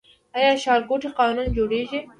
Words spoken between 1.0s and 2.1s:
قانوني جوړیږي؟